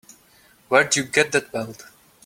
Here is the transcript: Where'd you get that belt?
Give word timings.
Where'd 0.67 0.95
you 0.95 1.03
get 1.03 1.31
that 1.31 1.51
belt? 1.51 1.85